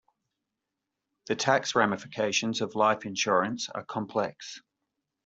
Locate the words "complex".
3.85-4.59